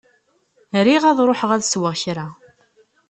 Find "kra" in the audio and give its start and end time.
2.01-2.27